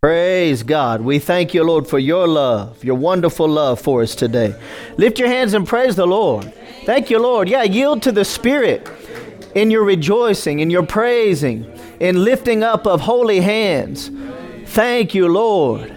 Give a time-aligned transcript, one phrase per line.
[0.00, 1.00] Praise God.
[1.00, 4.54] We thank you, Lord, for your love, your wonderful love for us today.
[4.96, 6.54] Lift your hands and praise the Lord.
[6.84, 7.48] Thank you, Lord.
[7.48, 8.88] Yeah, yield to the Spirit
[9.56, 11.66] in your rejoicing, in your praising,
[11.98, 14.12] in lifting up of holy hands.
[14.66, 15.92] Thank you, Lord.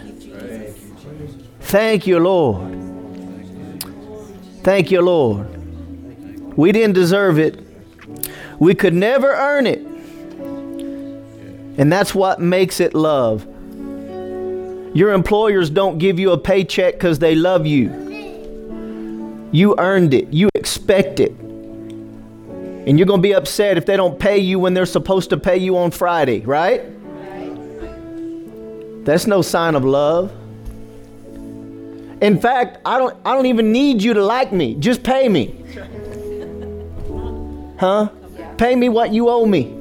[1.59, 2.71] Thank you, Lord.
[4.63, 6.57] Thank you, Lord.
[6.57, 7.59] We didn't deserve it.
[8.57, 9.85] We could never earn it.
[11.77, 13.45] And that's what makes it love.
[14.93, 18.09] Your employers don't give you a paycheck because they love you.
[19.51, 21.31] You earned it, you expect it.
[21.31, 25.37] And you're going to be upset if they don't pay you when they're supposed to
[25.37, 26.83] pay you on Friday, right?
[29.05, 30.31] That's no sign of love.
[32.21, 34.75] In fact, I don't I don't even need you to like me.
[34.75, 35.65] Just pay me.
[37.79, 38.09] Huh?
[38.57, 39.75] Pay me what you owe me.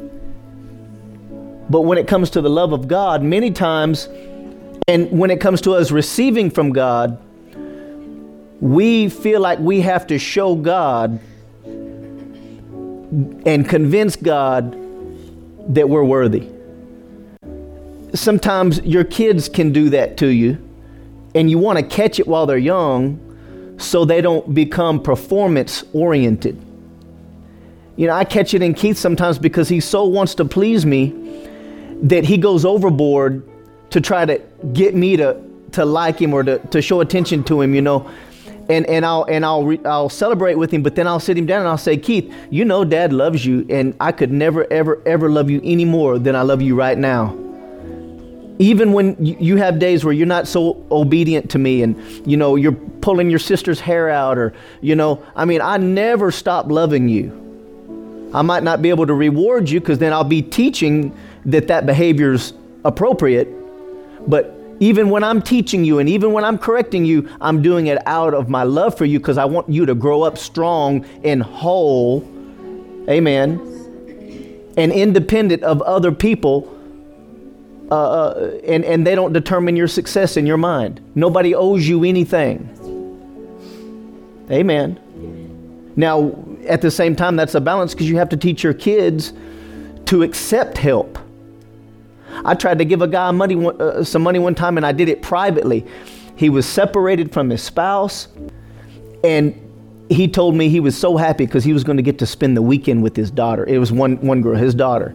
[1.68, 4.08] But when it comes to the love of God, many times
[4.90, 7.16] and when it comes to us receiving from God,
[8.60, 11.20] we feel like we have to show God
[13.46, 14.72] and convince God
[15.72, 16.48] that we're worthy.
[18.14, 20.58] Sometimes your kids can do that to you,
[21.36, 26.60] and you want to catch it while they're young so they don't become performance oriented.
[27.94, 31.14] You know, I catch it in Keith sometimes because he so wants to please me
[32.02, 33.46] that he goes overboard
[33.90, 34.40] to try to
[34.72, 35.40] get me to,
[35.72, 38.10] to like him or to, to show attention to him, you know.
[38.68, 41.44] And, and I'll and I'll re, I'll celebrate with him, but then I'll sit him
[41.44, 45.02] down and I'll say, Keith, you know, Dad loves you, and I could never ever
[45.06, 47.36] ever love you any more than I love you right now.
[48.60, 52.54] Even when you have days where you're not so obedient to me, and you know
[52.54, 57.08] you're pulling your sister's hair out, or you know, I mean, I never stop loving
[57.08, 58.30] you.
[58.32, 61.16] I might not be able to reward you because then I'll be teaching
[61.46, 62.52] that that behavior's
[62.84, 63.48] appropriate,
[64.26, 67.98] but even when I'm teaching you and even when I'm correcting you, I'm doing it
[68.06, 71.42] out of my love for you because I want you to grow up strong and
[71.42, 72.22] whole.
[73.08, 73.60] Amen.
[74.76, 76.76] And independent of other people.
[77.90, 81.00] Uh, uh, and, and they don't determine your success in your mind.
[81.14, 82.76] Nobody owes you anything.
[84.50, 84.98] Amen.
[85.96, 86.34] Now,
[86.66, 89.32] at the same time, that's a balance because you have to teach your kids
[90.06, 91.18] to accept help.
[92.44, 95.08] I tried to give a guy money, uh, some money one time, and I did
[95.08, 95.86] it privately.
[96.36, 98.28] He was separated from his spouse,
[99.22, 99.54] and
[100.08, 102.56] he told me he was so happy because he was going to get to spend
[102.56, 103.64] the weekend with his daughter.
[103.66, 105.14] It was one one girl, his daughter,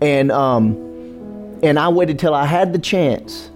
[0.00, 0.74] and um,
[1.62, 3.50] and I waited till I had the chance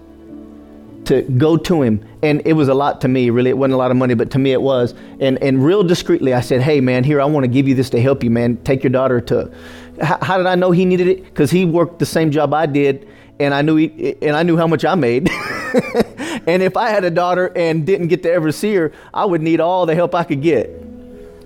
[1.05, 3.29] to go to him, and it was a lot to me.
[3.29, 4.93] Really, it wasn't a lot of money, but to me it was.
[5.19, 7.89] And and real discreetly, I said, "Hey, man, here I want to give you this
[7.91, 8.57] to help you, man.
[8.63, 9.51] Take your daughter to."
[10.01, 11.23] How, did I know he needed it?
[11.23, 13.07] Because he worked the same job I did,
[13.39, 15.29] and I knew he, and I knew how much I made.
[16.47, 19.41] and if I had a daughter and didn't get to ever see her, I would
[19.41, 20.69] need all the help I could get.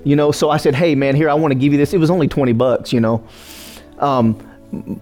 [0.04, 1.98] You know, so I said, "Hey, man, here I want to give you this." It
[2.00, 3.26] was only twenty bucks, you know.
[4.00, 5.00] Um,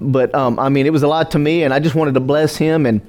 [0.00, 2.20] but um, I mean, it was a lot to me, and I just wanted to
[2.20, 3.00] bless him, and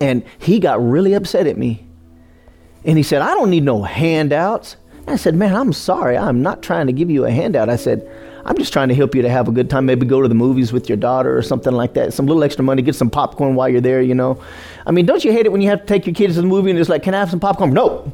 [0.00, 1.84] and he got really upset at me,
[2.84, 4.76] and he said, "I don't need no handouts."
[5.08, 6.16] I said, "Man, I'm sorry.
[6.16, 8.08] I'm not trying to give you a handout." I said,
[8.46, 9.86] I'm just trying to help you to have a good time.
[9.86, 12.14] Maybe go to the movies with your daughter or something like that.
[12.14, 14.40] Some little extra money, get some popcorn while you're there, you know.
[14.86, 16.46] I mean, don't you hate it when you have to take your kids to the
[16.46, 17.74] movie and it's like, can I have some popcorn?
[17.74, 18.12] No.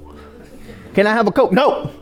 [0.94, 1.52] Can I have a Coke?
[1.52, 1.92] No.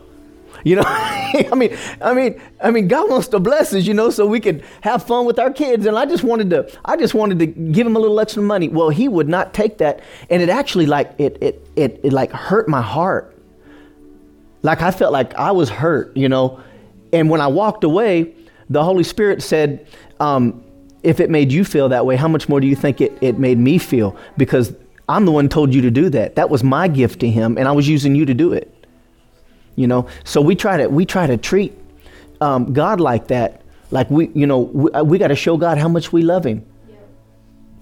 [0.63, 4.11] You know, I mean, I mean, I mean, God wants to bless us, you know,
[4.11, 5.87] so we can have fun with our kids.
[5.87, 8.69] And I just wanted to, I just wanted to give him a little extra money.
[8.69, 12.31] Well, he would not take that, and it actually like it, it, it, it like
[12.31, 13.35] hurt my heart.
[14.61, 16.61] Like I felt like I was hurt, you know.
[17.13, 18.35] And when I walked away,
[18.69, 19.87] the Holy Spirit said,
[20.21, 20.63] um,
[21.03, 23.39] if it made you feel that way, how much more do you think it, it
[23.39, 24.17] made me feel?
[24.37, 24.75] Because
[25.09, 26.37] I'm the one told you to do that.
[26.37, 28.73] That was my gift to him, and I was using you to do it.
[29.77, 31.73] You know, so we try to we try to treat
[32.41, 33.63] um, God like that.
[33.91, 36.65] Like we, you know, we, we got to show God how much we love Him.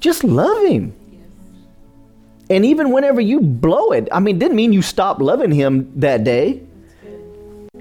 [0.00, 0.94] Just love Him.
[2.48, 6.24] And even whenever you blow it, I mean, didn't mean you stop loving Him that
[6.24, 6.62] day.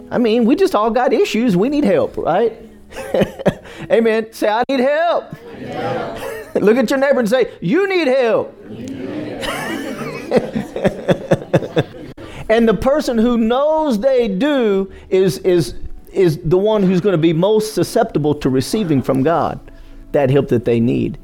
[0.10, 1.58] I mean, we just all got issues.
[1.58, 2.58] We need help, right?
[3.92, 4.32] Amen.
[4.32, 5.34] Say, I need help.
[6.56, 8.56] Look at your neighbor and say, You need help.
[12.50, 15.76] and the person who knows they do is, is,
[16.12, 19.60] is the one who's going to be most susceptible to receiving from God
[20.14, 21.18] that help that they need.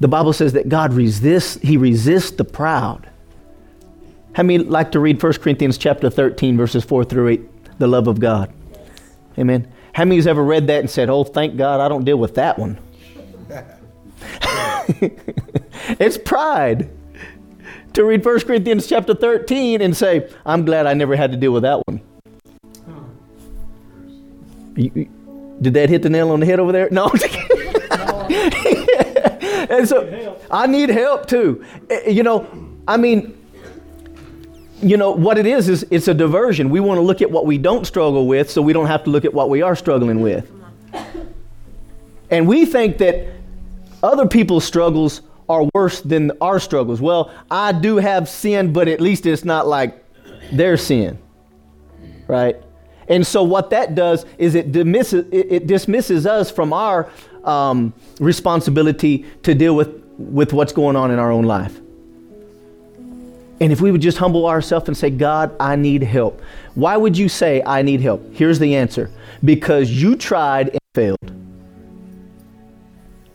[0.00, 3.08] The Bible says that God resists, He resists the proud.
[4.34, 7.40] How many like to read 1 Corinthians chapter 13, verses 4 through 8?
[7.78, 8.52] The love of God.
[9.38, 9.72] Amen.
[9.94, 12.34] How many has ever read that and said, Oh, thank God I don't deal with
[12.36, 12.78] that one?
[15.98, 16.90] it's pride
[17.94, 21.52] to read 1 Corinthians chapter 13 and say, I'm glad I never had to deal
[21.52, 22.00] with that one.
[24.76, 25.10] You, you,
[25.60, 26.88] did that hit the nail on the head over there?
[26.90, 27.08] No.
[29.70, 31.64] and so I need help too.
[31.90, 32.46] Eh, you know,
[32.88, 33.36] I mean,
[34.82, 36.68] you know, what it is, is it's a diversion.
[36.68, 39.10] We want to look at what we don't struggle with so we don't have to
[39.10, 40.50] look at what we are struggling with.
[42.30, 43.28] And we think that
[44.02, 47.00] other people's struggles are worse than our struggles.
[47.00, 50.02] Well, I do have sin, but at least it's not like
[50.52, 51.18] their sin.
[52.26, 52.56] Right?
[53.08, 57.10] And so what that does is it dismisses, it dismisses us from our
[57.44, 61.80] um, responsibility to deal with, with what's going on in our own life.
[63.62, 66.42] And if we would just humble ourselves and say, God, I need help.
[66.74, 68.34] Why would you say, I need help?
[68.34, 69.08] Here's the answer
[69.44, 71.32] because you tried and failed.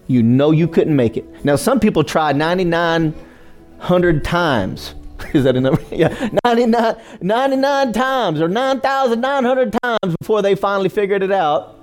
[0.08, 1.46] You know you couldn't make it.
[1.46, 4.96] Now, some people tried 9,900 times.
[5.34, 5.82] Is that a number?
[5.92, 11.80] yeah, 99, 99 times or 9,900 times before they finally figured it out.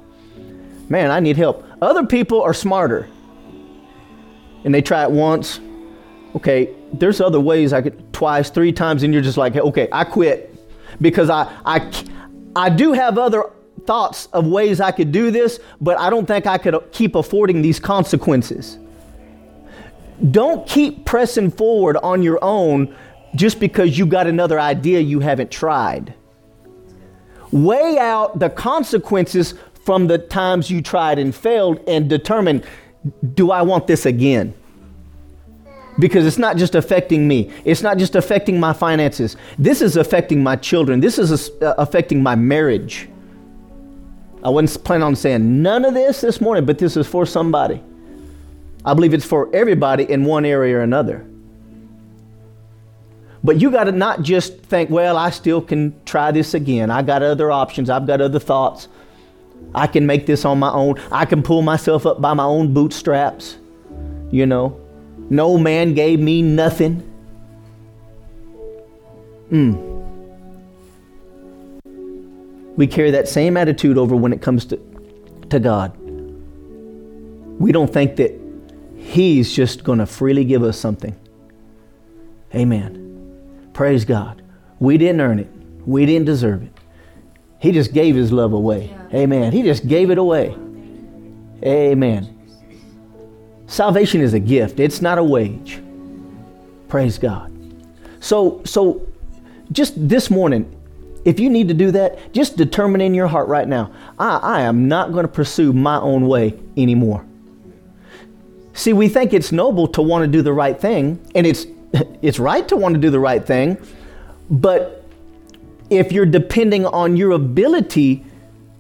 [0.91, 1.65] Man, I need help.
[1.81, 3.09] Other people are smarter.
[4.65, 5.61] And they try it once.
[6.37, 10.05] Okay, there's other ways I could twice, three times, and you're just like, okay, I
[10.05, 10.51] quit.
[11.01, 11.93] Because I, I,
[12.57, 13.51] I do have other
[13.85, 17.61] thoughts of ways I could do this, but I don't think I could keep affording
[17.61, 18.79] these consequences.
[20.31, 22.97] Don't keep pressing forward on your own
[23.35, 26.15] just because you got another idea you haven't tried.
[27.51, 32.63] Weigh out the consequences from the times you tried and failed and determine
[33.35, 34.55] do I want this again?
[35.99, 37.53] Because it's not just affecting me.
[37.65, 39.37] It's not just affecting my finances.
[39.59, 41.01] This is affecting my children.
[41.01, 43.09] This is uh, affecting my marriage.
[44.43, 47.83] I wasn't planning on saying none of this this morning, but this is for somebody.
[48.85, 51.27] I believe it's for everybody in one area or another.
[53.43, 56.91] But you got to not just think, well, I still can try this again.
[56.91, 57.89] I got other options.
[57.89, 58.89] I've got other thoughts.
[59.75, 61.01] I can make this on my own.
[61.13, 63.57] I can pull myself up by my own bootstraps.
[64.31, 64.81] You know,
[65.31, 67.01] no man gave me nothing.
[69.49, 69.95] Hmm
[72.77, 74.81] we carry that same attitude over when it comes to,
[75.51, 75.97] to God.
[77.59, 78.41] We don't think that
[78.97, 81.15] He's just going to freely give us something.
[82.55, 83.71] Amen.
[83.75, 84.43] Praise God.
[84.79, 85.51] We didn't earn it,
[85.87, 86.73] we didn't deserve it.
[87.61, 88.95] He just gave His love away.
[89.13, 89.53] Amen.
[89.53, 90.57] He just gave it away.
[91.65, 92.34] Amen.
[93.75, 95.83] Salvation is a gift, it's not a wage.
[96.87, 97.53] Praise God.
[98.21, 99.05] So, so
[99.73, 100.73] just this morning,
[101.25, 104.61] if you need to do that, just determine in your heart right now I, I
[104.61, 107.27] am not going to pursue my own way anymore.
[108.75, 111.67] See, we think it's noble to want to do the right thing, and it's,
[112.23, 113.77] it's right to want to do the right thing,
[114.51, 115.05] but
[115.91, 118.25] if you're depending on your ability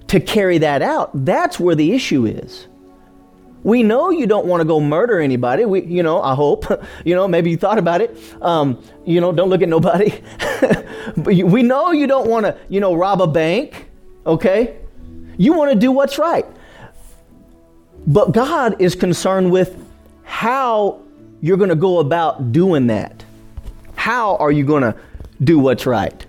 [0.06, 2.69] to carry that out, that's where the issue is.
[3.65, 5.65] We know you don't want to go murder anybody.
[5.65, 6.67] We, you know, I hope.
[7.05, 8.17] You know, maybe you thought about it.
[8.41, 10.23] Um, you know, don't look at nobody.
[11.17, 13.89] but we know you don't want to, you know, rob a bank.
[14.27, 14.79] Okay,
[15.37, 16.47] you want to do what's right.
[18.07, 19.83] But God is concerned with
[20.23, 21.01] how
[21.41, 23.25] you're going to go about doing that.
[23.97, 24.94] How are you going to
[25.43, 26.25] do what's right?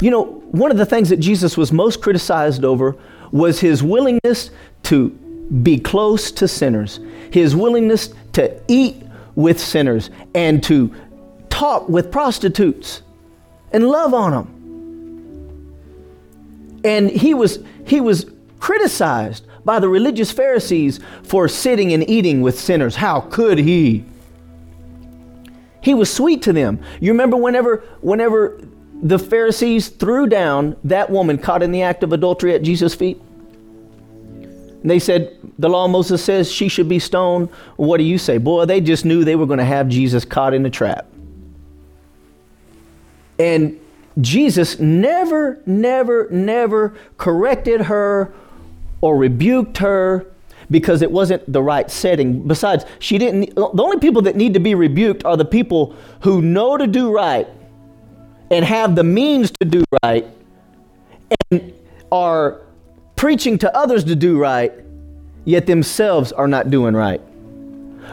[0.00, 2.96] You know, one of the things that Jesus was most criticized over
[3.30, 4.50] was his willingness
[4.84, 5.16] to
[5.62, 7.00] be close to sinners,
[7.30, 9.02] his willingness to eat
[9.34, 10.94] with sinners and to
[11.48, 13.02] talk with prostitutes
[13.72, 14.54] and love on them.
[16.84, 18.26] And he was, he was
[18.58, 22.96] criticized by the religious Pharisees for sitting and eating with sinners.
[22.96, 24.04] How could he?
[25.80, 26.80] He was sweet to them.
[27.00, 28.60] You remember whenever, whenever
[29.02, 33.20] the Pharisees threw down that woman caught in the act of adultery at Jesus' feet?
[34.82, 37.48] And they said, The law of Moses says she should be stoned.
[37.76, 38.38] What do you say?
[38.38, 41.06] Boy, they just knew they were going to have Jesus caught in a trap.
[43.38, 43.78] And
[44.20, 48.32] Jesus never, never, never corrected her
[49.00, 50.26] or rebuked her
[50.70, 52.46] because it wasn't the right setting.
[52.46, 56.42] Besides, she didn't the only people that need to be rebuked are the people who
[56.42, 57.48] know to do right
[58.50, 60.26] and have the means to do right
[61.50, 61.72] and
[62.10, 62.62] are
[63.18, 64.72] preaching to others to do right,
[65.44, 67.20] yet themselves are not doing right.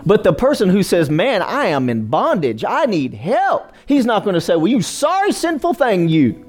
[0.06, 4.24] But the person who says, Man, I am in bondage, I need help, he's not
[4.24, 6.42] going to say, Well, you sorry, sinful thing, you.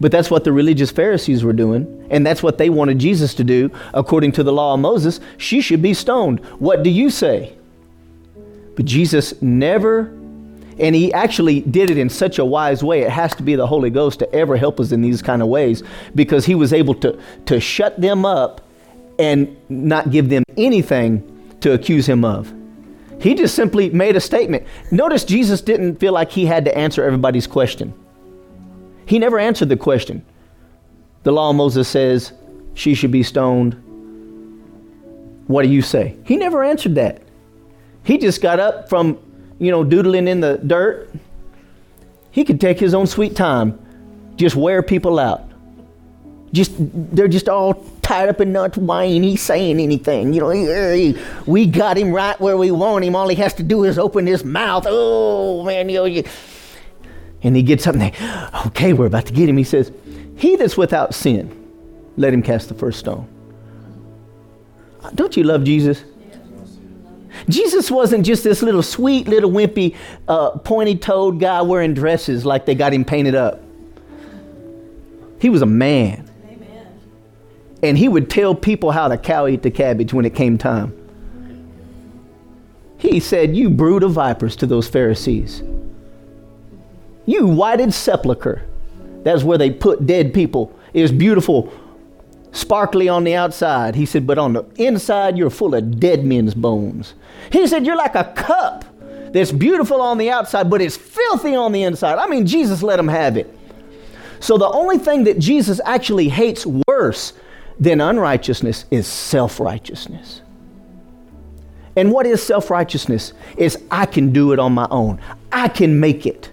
[0.00, 2.06] But that's what the religious Pharisees were doing.
[2.10, 5.60] and that's what they wanted Jesus to do according to the law of Moses, she
[5.60, 6.40] should be stoned.
[6.60, 7.54] What do you say?
[8.76, 10.14] But Jesus never
[10.78, 13.02] and he actually did it in such a wise way.
[13.02, 15.48] It has to be the Holy Ghost to ever help us in these kind of
[15.48, 15.82] ways
[16.14, 18.60] because he was able to, to shut them up
[19.18, 22.52] and not give them anything to accuse him of.
[23.20, 24.66] He just simply made a statement.
[24.90, 27.94] Notice Jesus didn't feel like he had to answer everybody's question.
[29.06, 30.24] He never answered the question.
[31.22, 32.32] The law of Moses says
[32.74, 33.74] she should be stoned.
[35.46, 36.16] What do you say?
[36.24, 37.22] He never answered that.
[38.04, 39.18] He just got up from,
[39.62, 41.08] you know, doodling in the dirt.
[42.32, 43.78] He could take his own sweet time,
[44.34, 45.48] just wear people out.
[46.52, 48.76] Just they're just all tied up in knots.
[48.76, 50.32] Why ain't he saying anything?
[50.34, 51.14] You know,
[51.46, 53.14] we got him right where we want him.
[53.14, 54.84] All he has to do is open his mouth.
[54.88, 56.24] Oh man, you know, you.
[57.44, 58.12] And he gets up and they,
[58.66, 59.56] okay, we're about to get him.
[59.56, 59.92] He says,
[60.36, 61.56] He that's without sin,
[62.16, 63.28] let him cast the first stone.
[65.14, 66.04] Don't you love Jesus?
[67.48, 69.96] Jesus wasn't just this little sweet, little wimpy,
[70.28, 73.60] uh, pointy toed guy wearing dresses like they got him painted up.
[75.40, 76.28] He was a man.
[77.82, 80.96] And he would tell people how the cow ate the cabbage when it came time.
[82.96, 85.64] He said, You brood of vipers to those Pharisees.
[87.26, 88.64] You whited sepulchre.
[89.24, 90.78] That's where they put dead people.
[90.94, 91.72] It was beautiful,
[92.52, 93.94] sparkly on the outside.
[93.94, 97.14] He said, But on the inside, you're full of dead men's bones.
[97.50, 98.84] He said, You're like a cup
[99.32, 102.18] that's beautiful on the outside, but it's filthy on the inside.
[102.18, 103.52] I mean, Jesus let him have it.
[104.40, 107.32] So the only thing that Jesus actually hates worse
[107.80, 110.42] than unrighteousness is self righteousness.
[111.96, 113.32] And what is self righteousness?
[113.56, 115.20] Is I can do it on my own.
[115.50, 116.50] I can make it.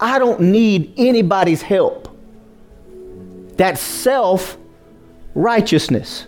[0.00, 2.08] I don't need anybody's help.
[3.56, 4.56] That's self
[5.34, 6.26] righteousness.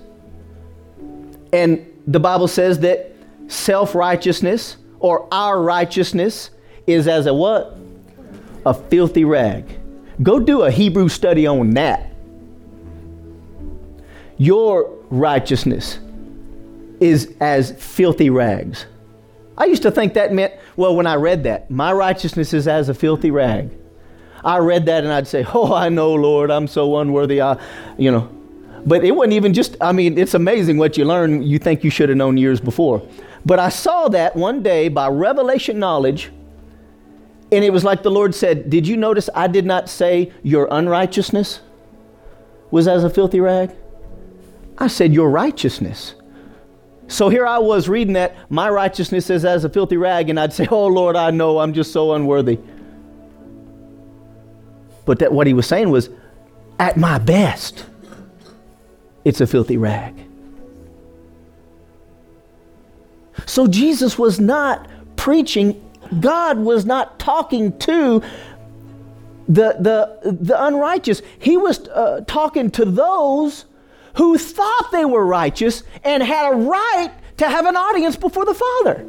[1.52, 3.14] And the Bible says that
[3.48, 6.50] self righteousness or our righteousness
[6.86, 7.76] is as a what?
[8.66, 9.78] A filthy rag.
[10.22, 12.12] Go do a Hebrew study on that
[14.42, 16.00] your righteousness
[16.98, 18.86] is as filthy rags.
[19.56, 22.88] I used to think that meant, well, when I read that, my righteousness is as
[22.88, 23.70] a filthy rag.
[24.44, 27.40] I read that and I'd say, oh, I know, Lord, I'm so unworthy.
[27.40, 27.56] I,
[27.96, 28.28] you know.
[28.84, 31.90] But it wasn't even just, I mean, it's amazing what you learn you think you
[31.90, 33.06] should have known years before.
[33.44, 36.30] But I saw that one day by revelation knowledge,
[37.50, 40.68] and it was like the Lord said, Did you notice I did not say your
[40.70, 41.60] unrighteousness
[42.70, 43.70] was as a filthy rag?
[44.78, 46.14] I said, Your righteousness.
[47.08, 50.52] So here I was reading that my righteousness is as a filthy rag, and I'd
[50.52, 52.58] say, Oh Lord, I know I'm just so unworthy.
[55.04, 56.10] But that what he was saying was,
[56.78, 57.84] at my best,
[59.24, 60.14] it's a filthy rag.
[63.46, 65.82] So Jesus was not preaching,
[66.20, 68.22] God was not talking to
[69.48, 71.22] the, the, the unrighteous.
[71.38, 73.64] He was uh, talking to those
[74.14, 78.54] who thought they were righteous and had a right to have an audience before the
[78.54, 79.06] Father.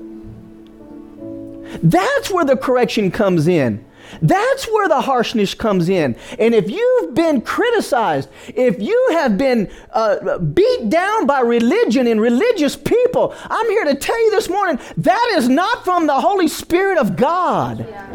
[1.81, 3.83] That's where the correction comes in.
[4.21, 6.15] That's where the harshness comes in.
[6.39, 12.19] And if you've been criticized, if you have been uh, beat down by religion and
[12.19, 16.47] religious people, I'm here to tell you this morning that is not from the Holy
[16.47, 17.87] Spirit of God.
[17.89, 18.13] Yeah.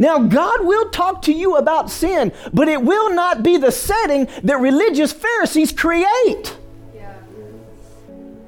[0.00, 4.28] Now, God will talk to you about sin, but it will not be the setting
[4.44, 6.56] that religious Pharisees create.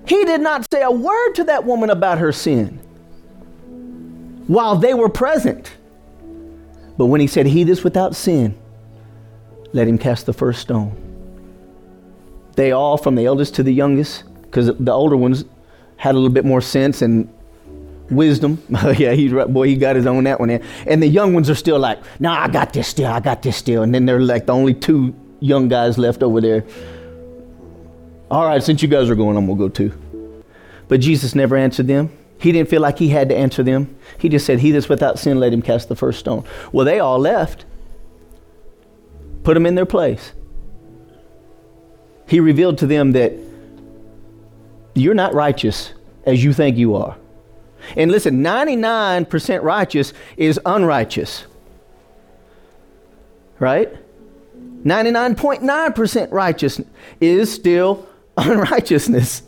[0.07, 2.79] He did not say a word to that woman about her sin
[4.47, 5.73] while they were present.
[6.96, 8.58] But when he said, He that's without sin,
[9.72, 10.99] let him cast the first stone.
[12.56, 15.44] They all, from the eldest to the youngest, because the older ones
[15.96, 17.32] had a little bit more sense and
[18.11, 18.62] wisdom.
[18.96, 19.50] yeah, he's right.
[19.50, 20.50] Boy, he got his own that one.
[20.50, 20.62] In.
[20.87, 23.06] And the young ones are still like, no, nah, I got this still.
[23.06, 23.82] I got this still.
[23.82, 26.64] And then they're like the only two young guys left over there.
[28.30, 30.34] All right, since you guys are going, I'm going to go too.
[30.88, 32.11] But Jesus never answered them.
[32.42, 33.96] He didn't feel like he had to answer them.
[34.18, 36.44] He just said, He that's without sin, let him cast the first stone.
[36.72, 37.64] Well, they all left,
[39.44, 40.32] put them in their place.
[42.26, 43.32] He revealed to them that
[44.94, 45.92] you're not righteous
[46.25, 47.16] as you think you are.
[47.96, 51.44] And listen, 99% righteous is unrighteous.
[53.61, 53.92] Right?
[54.84, 56.80] 99.9% righteous
[57.20, 59.42] is still unrighteousness.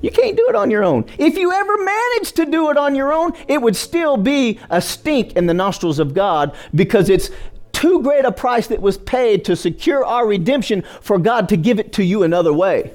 [0.00, 1.06] You can't do it on your own.
[1.18, 4.80] If you ever managed to do it on your own, it would still be a
[4.80, 7.30] stink in the nostrils of God because it's
[7.72, 11.78] too great a price that was paid to secure our redemption for God to give
[11.78, 12.92] it to you another way.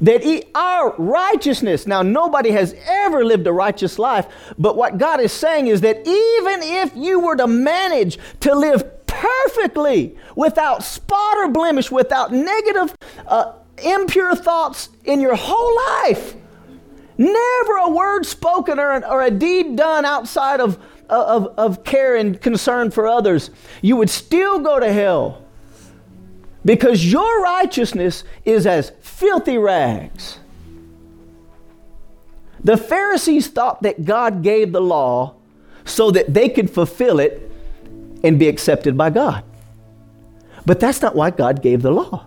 [0.00, 4.26] That he, our righteousness, now nobody has ever lived a righteous life,
[4.58, 9.06] but what God is saying is that even if you were to manage to live
[9.06, 12.94] perfectly, without spot or blemish, without negative,
[13.28, 13.52] uh,
[13.84, 16.34] impure thoughts in your whole life,
[17.18, 22.40] never a word spoken or, or a deed done outside of of, of care and
[22.40, 23.50] concern for others,
[23.82, 25.42] you would still go to hell
[26.64, 30.38] because your righteousness is as filthy rags.
[32.62, 35.34] The Pharisees thought that God gave the law
[35.84, 37.50] so that they could fulfill it
[38.22, 39.44] and be accepted by God.
[40.64, 42.26] But that's not why God gave the law.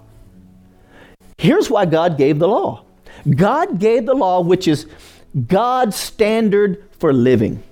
[1.37, 2.83] Here's why God gave the law
[3.29, 4.87] God gave the law, which is
[5.47, 7.63] God's standard for living.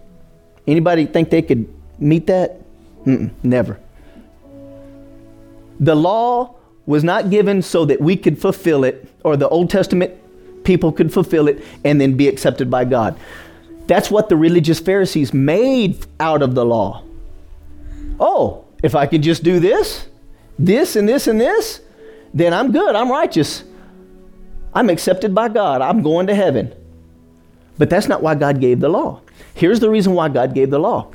[0.68, 1.68] Anybody think they could
[2.00, 2.62] meet that?
[3.06, 3.80] Mm-mm, never.
[5.80, 6.56] The law
[6.86, 10.14] was not given so that we could fulfill it, or the Old Testament
[10.64, 13.18] people could fulfill it and then be accepted by God.
[13.88, 17.04] That's what the religious Pharisees made out of the law.
[18.20, 20.08] Oh, if I could just do this,
[20.58, 21.82] this, and this, and this,
[22.36, 22.96] then I'm good.
[22.96, 23.63] I'm righteous.
[24.74, 25.82] I'm accepted by God.
[25.82, 26.75] I'm going to heaven.
[27.77, 29.22] But that's not why God gave the law.
[29.54, 31.12] Here's the reason why God gave the law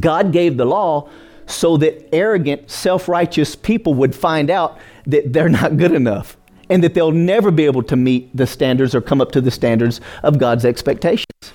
[0.00, 1.08] God gave the law
[1.46, 6.36] so that arrogant, self righteous people would find out that they're not good enough
[6.68, 9.50] and that they'll never be able to meet the standards or come up to the
[9.50, 11.52] standards of God's expectations.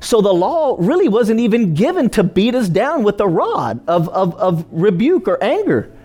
[0.00, 4.08] So the law really wasn't even given to beat us down with a rod of,
[4.08, 5.96] of, of rebuke or anger.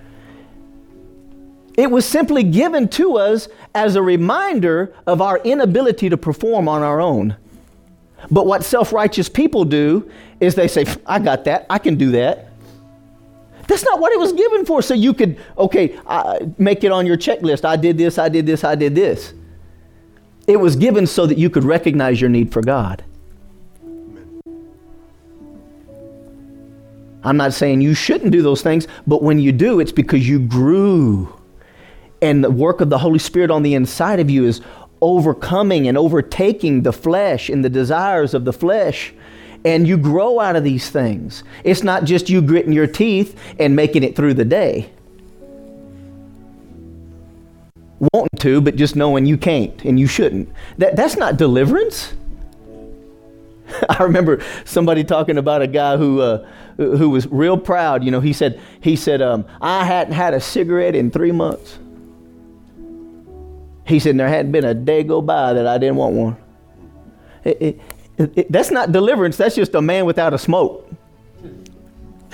[1.78, 6.82] It was simply given to us as a reminder of our inability to perform on
[6.82, 7.38] our own.
[8.32, 12.12] But what self righteous people do is they say, I got that, I can do
[12.12, 12.48] that.
[13.68, 14.82] That's not what it was given for.
[14.82, 16.00] So you could, okay,
[16.58, 17.64] make it on your checklist.
[17.64, 19.34] I did this, I did this, I did this.
[20.48, 23.04] It was given so that you could recognize your need for God.
[27.24, 30.40] I'm not saying you shouldn't do those things, but when you do, it's because you
[30.40, 31.37] grew.
[32.21, 34.62] And the work of the Holy Spirit on the inside of you is
[35.01, 39.13] overcoming and overtaking the flesh and the desires of the flesh.
[39.63, 41.43] And you grow out of these things.
[41.63, 44.91] It's not just you gritting your teeth and making it through the day.
[48.13, 50.49] Wanting to, but just knowing you can't and you shouldn't.
[50.77, 52.13] That, that's not deliverance.
[53.89, 58.03] I remember somebody talking about a guy who uh, who was real proud.
[58.03, 61.80] You know, he said he said um, I hadn't had a cigarette in three months.
[63.88, 66.38] He said, There hadn't been a day go by that I didn't want one.
[67.43, 67.80] It, it,
[68.17, 70.89] it, that's not deliverance, that's just a man without a smoke.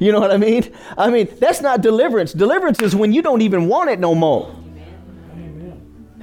[0.00, 0.70] you know what I mean?
[0.98, 2.32] I mean, that's not deliverance.
[2.32, 4.54] Deliverance is when you don't even want it no more.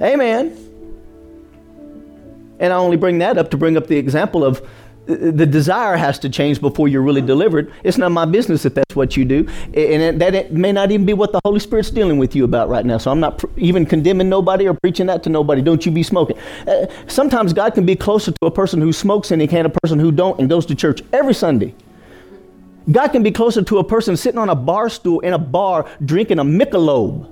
[0.00, 0.64] Amen.
[2.60, 4.66] And I only bring that up to bring up the example of
[5.08, 7.72] the desire has to change before you're really delivered.
[7.82, 9.48] It's not my business if that's what you do.
[9.72, 12.68] And that it may not even be what the Holy Spirit's dealing with you about
[12.68, 12.98] right now.
[12.98, 15.62] So I'm not even condemning nobody or preaching that to nobody.
[15.62, 16.36] Don't you be smoking.
[16.66, 19.70] Uh, sometimes God can be closer to a person who smokes than he can a
[19.70, 21.74] person who don't and goes to church every Sunday.
[22.92, 25.88] God can be closer to a person sitting on a bar stool in a bar
[26.04, 27.28] drinking a Michelob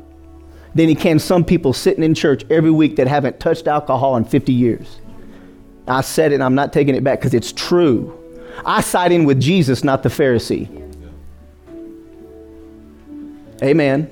[0.75, 4.25] than he can some people sitting in church every week that haven't touched alcohol in
[4.25, 5.01] 50 years.
[5.87, 8.18] I said it and I'm not taking it back because it's true.
[8.64, 10.83] I side in with Jesus, not the Pharisee.
[13.62, 14.11] Amen.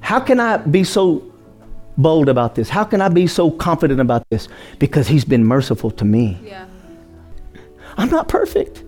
[0.00, 1.30] How can I be so
[1.96, 2.68] bold about this?
[2.68, 4.48] How can I be so confident about this?
[4.78, 6.38] Because he's been merciful to me.
[6.44, 6.66] Yeah.
[7.96, 8.82] I'm not perfect.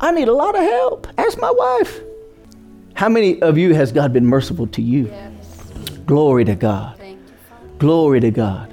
[0.00, 1.06] I need a lot of help.
[1.18, 2.00] Ask my wife.
[2.94, 5.06] How many of you has God been merciful to you?
[5.06, 5.62] Yes.
[6.06, 7.00] Glory to God.
[7.78, 8.72] Glory to God.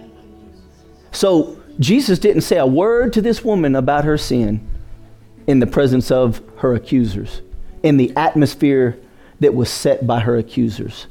[1.12, 4.68] So Jesus didn't say a word to this woman about her sin
[5.48, 7.42] in the presence of her accusers,
[7.84, 9.00] in the atmosphere
[9.40, 11.08] that was set by her accusers.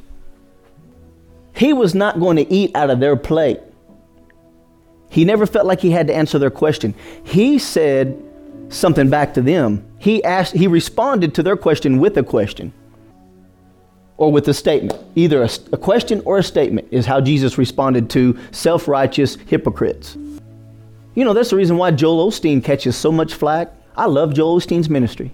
[1.55, 3.61] He was not going to eat out of their plate.
[5.11, 6.95] He never felt like he had to answer their question.
[7.25, 8.23] He said
[8.69, 9.85] something back to them.
[9.99, 12.73] He asked he responded to their question with a question
[14.19, 15.01] or with a statement.
[15.17, 20.17] Either a, a question or a statement is how Jesus responded to self-righteous hypocrites.
[21.19, 23.73] You know, that's the reason why Joel Osteen catches so much flack.
[23.97, 25.33] I love Joel Osteen's ministry.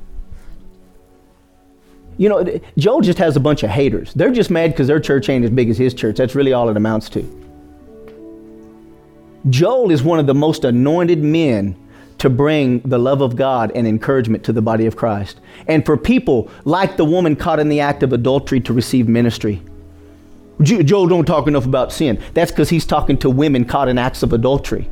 [2.16, 4.14] You know, Joel just has a bunch of haters.
[4.14, 6.16] They're just mad because their church ain't as big as his church.
[6.16, 7.22] That's really all it amounts to.
[9.50, 11.76] Joel is one of the most anointed men
[12.16, 15.38] to bring the love of God and encouragement to the body of Christ.
[15.66, 19.60] And for people like the woman caught in the act of adultery to receive ministry.
[20.62, 22.22] Joel don't talk enough about sin.
[22.32, 24.88] That's because he's talking to women caught in acts of adultery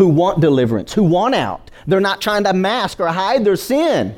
[0.00, 1.70] who want deliverance, who want out.
[1.86, 4.16] They're not trying to mask or hide their sin.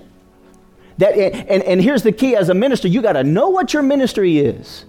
[0.98, 3.82] That, and, and here's the key as a minister, you got to know what your
[3.82, 4.84] ministry is.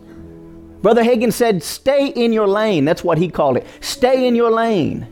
[0.83, 2.85] Brother Hagin said, stay in your lane.
[2.85, 3.65] That's what he called it.
[3.81, 5.07] Stay in your lane.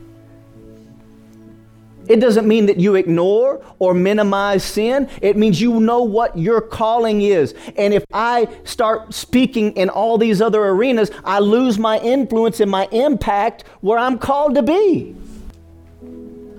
[2.07, 5.09] It doesn't mean that you ignore or minimize sin.
[5.19, 7.55] It means you know what your calling is.
[7.75, 12.69] And if I start speaking in all these other arenas, I lose my influence and
[12.69, 15.15] my impact where I'm called to be.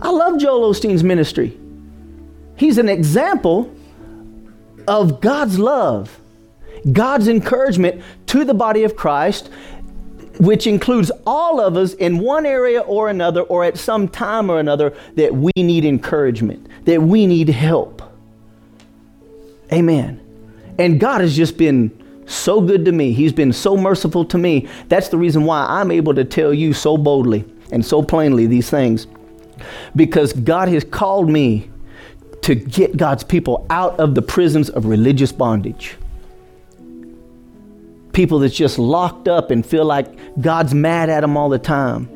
[0.02, 1.56] I love Joel Osteen's ministry.
[2.56, 3.72] He's an example
[4.88, 6.20] of God's love,
[6.90, 9.48] God's encouragement to the body of Christ,
[10.40, 14.58] which includes all of us in one area or another, or at some time or
[14.58, 18.02] another, that we need encouragement, that we need help.
[19.72, 20.20] Amen.
[20.78, 23.12] And God has just been so good to me.
[23.12, 24.68] He's been so merciful to me.
[24.88, 28.68] That's the reason why I'm able to tell you so boldly and so plainly these
[28.68, 29.06] things
[29.94, 31.70] because God has called me
[32.42, 35.96] to get God's people out of the prisons of religious bondage.
[38.12, 42.08] People that's just locked up and feel like God's mad at them all the time.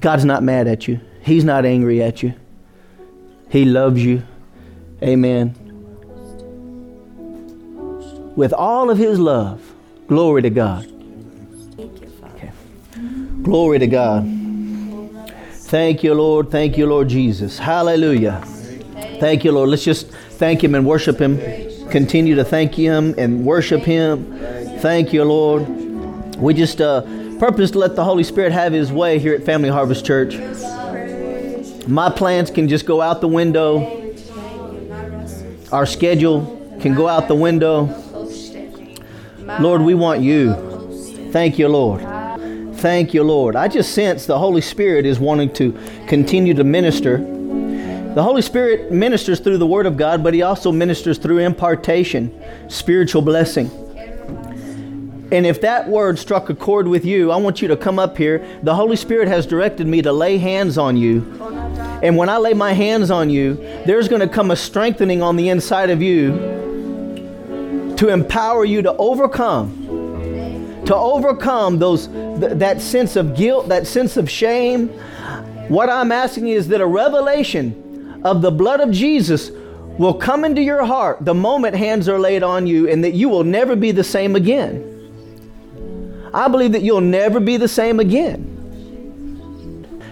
[0.00, 1.00] God's not mad at you.
[1.22, 2.34] He's not angry at you.
[3.50, 4.22] He loves you.
[5.02, 5.54] Amen.
[8.36, 9.74] With all of his love.
[10.06, 10.95] Glory to God.
[13.46, 14.28] Glory to God.
[15.52, 16.50] Thank you, Lord.
[16.50, 17.60] Thank you, Lord Jesus.
[17.60, 18.42] Hallelujah.
[19.20, 19.68] Thank you, Lord.
[19.68, 21.38] Let's just thank Him and worship Him.
[21.88, 24.36] Continue to thank Him and worship Him.
[24.80, 25.64] Thank you, Lord.
[26.38, 27.02] We just uh,
[27.38, 30.34] purpose to let the Holy Spirit have His way here at Family Harvest Church.
[31.86, 34.12] My plans can just go out the window.
[35.70, 37.94] Our schedule can go out the window.
[39.60, 41.30] Lord, we want you.
[41.30, 42.15] Thank you, Lord.
[42.76, 43.56] Thank you, Lord.
[43.56, 45.72] I just sense the Holy Spirit is wanting to
[46.06, 47.18] continue to minister.
[47.18, 52.38] The Holy Spirit ministers through the Word of God, but He also ministers through impartation,
[52.68, 53.70] spiritual blessing.
[55.32, 58.16] And if that word struck a chord with you, I want you to come up
[58.16, 58.46] here.
[58.62, 61.22] The Holy Spirit has directed me to lay hands on you.
[62.02, 63.54] And when I lay my hands on you,
[63.86, 66.32] there's going to come a strengthening on the inside of you
[67.96, 69.85] to empower you to overcome
[70.86, 74.88] to overcome those th- that sense of guilt, that sense of shame.
[75.68, 79.50] What I'm asking is that a revelation of the blood of Jesus
[79.98, 83.28] will come into your heart the moment hands are laid on you and that you
[83.28, 84.92] will never be the same again.
[86.32, 88.52] I believe that you'll never be the same again.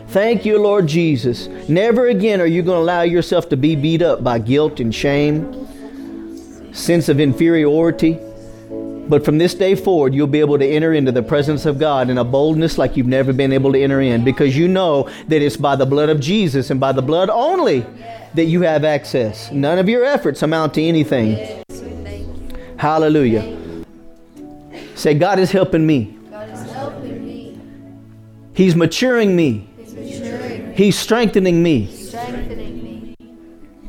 [0.08, 1.48] Thank you, Lord Jesus.
[1.68, 4.94] Never again are you going to allow yourself to be beat up by guilt and
[4.94, 8.18] shame, sense of inferiority.
[9.08, 12.08] But from this day forward, you'll be able to enter into the presence of God
[12.08, 15.42] in a boldness like you've never been able to enter in because you know that
[15.42, 17.84] it's by the blood of Jesus and by the blood only
[18.34, 19.50] that you have access.
[19.52, 21.62] None of your efforts amount to anything.
[22.78, 23.58] Hallelujah.
[24.94, 26.18] Say, God is helping me.
[28.54, 29.68] He's maturing me.
[30.74, 31.90] He's strengthening me.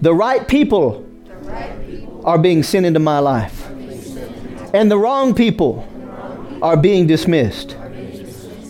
[0.01, 1.06] The right people
[2.25, 3.65] are being sent into my life
[4.76, 5.88] and the wrong people
[6.62, 7.78] are being dismissed.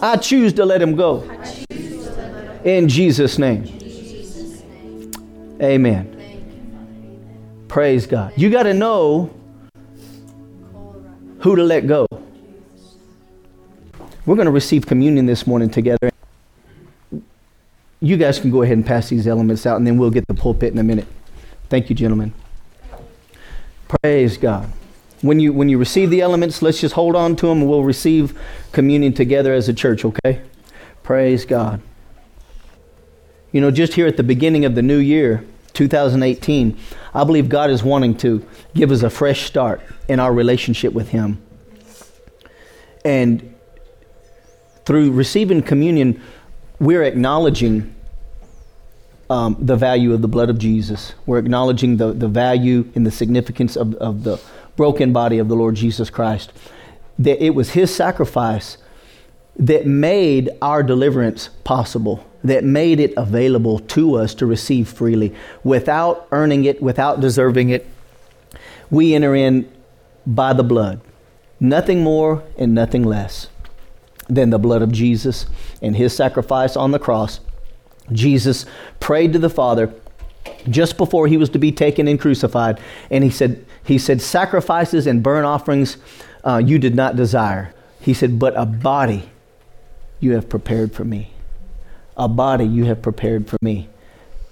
[0.03, 1.23] I choose to let him go.
[2.63, 3.63] In Jesus' name.
[5.59, 7.65] Amen.
[7.67, 8.33] Praise God.
[8.37, 9.31] You got to know
[11.39, 12.05] who to let go.
[14.27, 16.11] We're going to receive communion this morning together.
[17.99, 20.35] You guys can go ahead and pass these elements out, and then we'll get the
[20.35, 21.07] pulpit in a minute.
[21.69, 22.31] Thank you, gentlemen.
[23.87, 24.69] Praise God
[25.21, 27.83] when you when you receive the elements, let's just hold on to them and we'll
[27.83, 28.37] receive
[28.71, 30.41] communion together as a church, okay?
[31.03, 31.81] Praise God.
[33.51, 36.77] You know, just here at the beginning of the new year, 2018,
[37.13, 41.09] I believe God is wanting to give us a fresh start in our relationship with
[41.09, 41.41] Him.
[43.03, 43.55] And
[44.85, 46.21] through receiving communion,
[46.79, 47.95] we're acknowledging
[49.29, 51.13] um, the value of the blood of Jesus.
[51.25, 54.39] We're acknowledging the, the value and the significance of, of the
[54.75, 56.51] broken body of the Lord Jesus Christ.
[57.17, 58.77] That it was his sacrifice
[59.57, 65.33] that made our deliverance possible, that made it available to us to receive freely
[65.63, 67.87] without earning it, without deserving it.
[68.91, 69.71] We enter in
[70.25, 70.99] by the blood,
[71.59, 73.47] nothing more and nothing less.
[74.27, 75.45] than the blood of Jesus
[75.81, 77.39] and his sacrifice on the cross.
[78.11, 78.65] Jesus
[78.99, 79.93] prayed to the Father
[80.69, 82.79] just before he was to be taken and crucified,
[83.09, 85.97] and he said, he said, sacrifices and burnt offerings
[86.43, 87.73] uh, you did not desire.
[87.99, 89.29] He said, but a body
[90.19, 91.31] you have prepared for me.
[92.17, 93.89] A body you have prepared for me.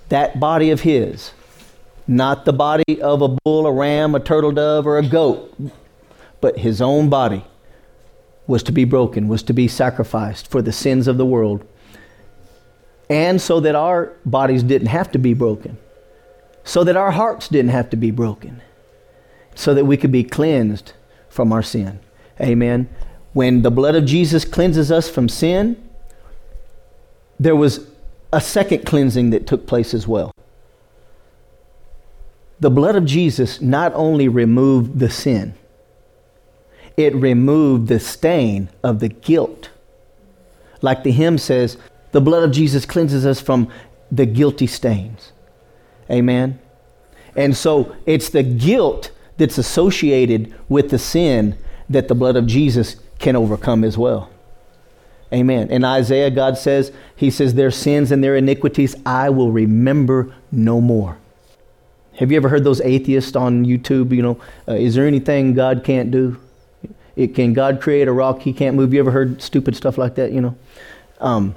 [0.10, 1.32] That body of his,
[2.08, 5.56] not the body of a bull, a ram, a turtle dove, or a goat,
[6.42, 7.46] but his own body
[8.46, 11.66] was to be broken, was to be sacrificed for the sins of the world.
[13.10, 15.78] And so that our bodies didn't have to be broken,
[16.64, 18.62] so that our hearts didn't have to be broken,
[19.56, 20.94] so that we could be cleansed
[21.30, 22.00] from our sin.
[22.40, 22.90] Amen.
[23.34, 25.82] When the blood of Jesus cleanses us from sin,
[27.40, 27.88] there was
[28.32, 30.32] a second cleansing that took place as well.
[32.60, 35.56] The blood of Jesus not only removed the sin,
[36.96, 39.70] it removed the stain of the guilt.
[40.82, 41.78] Like the hymn says,
[42.14, 43.68] the blood of Jesus cleanses us from
[44.12, 45.34] the guilty stains.
[46.10, 46.60] Amen.
[47.36, 51.58] And so it's the guilt that's associated with the sin
[51.90, 54.30] that the blood of Jesus can overcome as well.
[55.34, 55.72] Amen.
[55.72, 60.80] In Isaiah, God says, He says, Their sins and their iniquities I will remember no
[60.80, 61.18] more.
[62.18, 64.16] Have you ever heard those atheists on YouTube?
[64.16, 66.40] You know, uh, is there anything God can't do?
[67.16, 68.94] It, can God create a rock he can't move?
[68.94, 70.32] You ever heard stupid stuff like that?
[70.32, 70.56] You know,
[71.20, 71.56] um,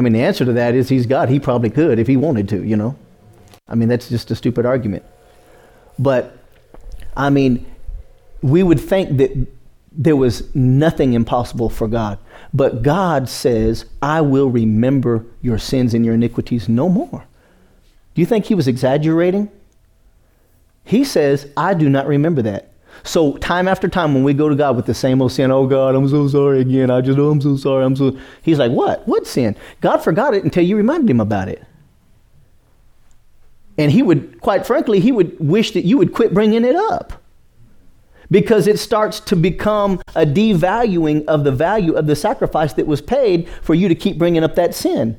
[0.00, 1.28] I mean, the answer to that is He's God.
[1.28, 2.64] He probably could if He wanted to.
[2.64, 2.96] You know,
[3.68, 5.04] I mean, that's just a stupid argument.
[5.98, 6.38] But
[7.14, 7.70] I mean,
[8.40, 9.46] we would think that
[9.92, 12.18] there was nothing impossible for God.
[12.54, 17.26] But God says, I will remember your sins and your iniquities no more.
[18.14, 19.50] Do you think he was exaggerating?
[20.82, 22.69] He says, I do not remember that.
[23.02, 25.66] So time after time, when we go to God with the same old sin, oh
[25.66, 26.90] God, I'm so sorry again.
[26.90, 27.84] I just, oh, I'm so sorry.
[27.84, 28.16] I'm so.
[28.42, 29.06] He's like, what?
[29.08, 29.56] What sin?
[29.80, 31.64] God forgot it until you reminded him about it.
[33.78, 37.22] And he would, quite frankly, he would wish that you would quit bringing it up
[38.30, 43.00] because it starts to become a devaluing of the value of the sacrifice that was
[43.00, 45.18] paid for you to keep bringing up that sin.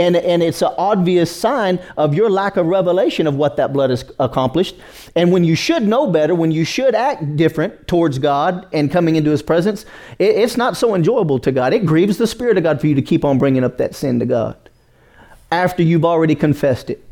[0.00, 3.90] And, and it's an obvious sign of your lack of revelation of what that blood
[3.90, 4.76] has accomplished.
[5.14, 9.16] And when you should know better, when you should act different towards God and coming
[9.16, 9.84] into His presence,
[10.18, 11.74] it, it's not so enjoyable to God.
[11.74, 14.18] It grieves the Spirit of God for you to keep on bringing up that sin
[14.20, 14.56] to God
[15.52, 17.09] after you've already confessed it.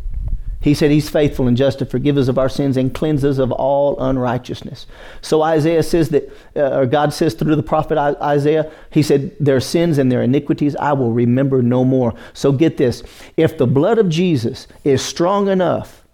[0.61, 3.38] He said he's faithful and just to forgive us of our sins and cleanse us
[3.38, 4.87] of all unrighteousness.
[5.23, 9.61] So Isaiah says that, uh, or God says through the prophet Isaiah, he said, their
[9.61, 12.12] sins and their iniquities I will remember no more.
[12.33, 13.05] So get this.
[13.37, 16.05] If the blood of Jesus is strong enough,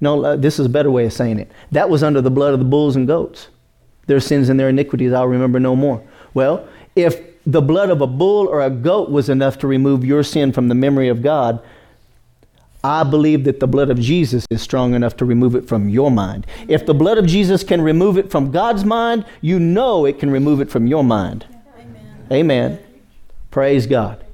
[0.00, 1.50] no, uh, this is a better way of saying it.
[1.72, 3.48] That was under the blood of the bulls and goats.
[4.06, 6.02] Their sins and their iniquities I'll remember no more.
[6.34, 10.22] Well, if the blood of a bull or a goat was enough to remove your
[10.22, 11.60] sin from the memory of God,
[12.82, 16.10] I believe that the blood of Jesus is strong enough to remove it from your
[16.10, 16.46] mind.
[16.66, 20.30] If the blood of Jesus can remove it from God's mind, you know it can
[20.30, 21.44] remove it from your mind.
[21.76, 22.26] Amen.
[22.32, 22.78] Amen.
[23.50, 24.24] Praise God.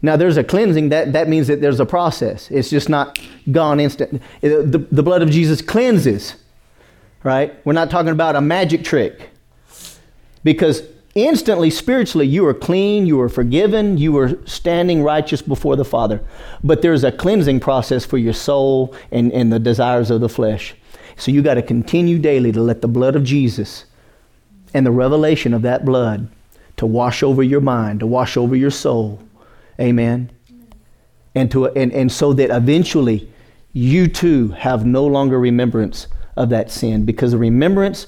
[0.00, 0.88] Now, there's a cleansing.
[0.88, 2.50] That, that means that there's a process.
[2.50, 4.20] It's just not gone instant.
[4.40, 6.34] The, the blood of Jesus cleanses,
[7.22, 7.54] right?
[7.64, 9.30] We're not talking about a magic trick.
[10.42, 10.82] Because
[11.14, 16.22] Instantly, spiritually, you are clean, you are forgiven, you are standing righteous before the Father.
[16.64, 20.74] But there's a cleansing process for your soul and, and the desires of the flesh.
[21.16, 23.84] So you got to continue daily to let the blood of Jesus
[24.72, 26.28] and the revelation of that blood
[26.78, 29.22] to wash over your mind, to wash over your soul.
[29.78, 30.30] Amen.
[31.34, 33.30] And, to, and, and so that eventually
[33.74, 38.06] you too have no longer remembrance of that sin because the remembrance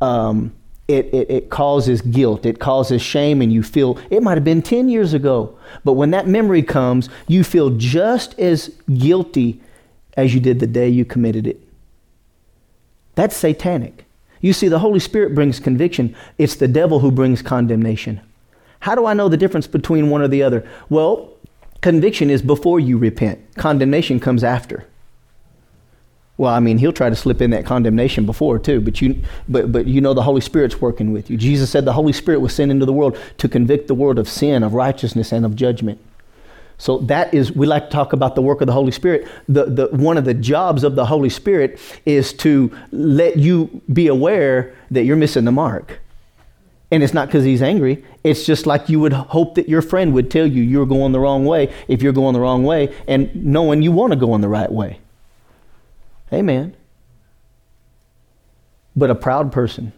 [0.00, 0.54] um,
[0.86, 4.60] it, it, it, causes guilt, it causes shame, and you feel it might have been
[4.60, 5.56] 10 years ago.
[5.82, 8.68] But when that memory comes, you feel just as
[8.98, 9.60] guilty
[10.16, 11.60] as you did the day you committed it.
[13.14, 14.04] That's satanic.
[14.40, 18.20] You see, the Holy Spirit brings conviction, it's the devil who brings condemnation.
[18.80, 20.68] How do I know the difference between one or the other?
[20.90, 21.32] Well,
[21.80, 24.86] conviction is before you repent, condemnation comes after.
[26.36, 29.70] Well, I mean, he'll try to slip in that condemnation before too, but you, but,
[29.70, 31.36] but you know the Holy Spirit's working with you.
[31.36, 34.28] Jesus said the Holy Spirit was sent into the world to convict the world of
[34.28, 36.00] sin, of righteousness, and of judgment.
[36.76, 39.28] So that is, we like to talk about the work of the Holy Spirit.
[39.48, 44.08] The, the, one of the jobs of the Holy Spirit is to let you be
[44.08, 46.00] aware that you're missing the mark.
[46.90, 48.04] And it's not because he's angry.
[48.24, 51.20] It's just like you would hope that your friend would tell you you're going the
[51.20, 54.40] wrong way if you're going the wrong way and knowing you want to go in
[54.40, 54.98] the right way.
[56.32, 56.76] Amen.
[58.96, 59.92] But a proud person,